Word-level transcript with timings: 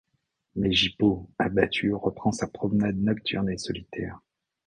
Mais 0.55 0.71
Gypo, 0.71 1.29
abattu, 1.37 1.93
reprend 1.93 2.31
sa 2.31 2.47
promenade 2.47 2.97
nocturne 2.99 3.51
et 3.51 3.59
solitaire. 3.59 4.19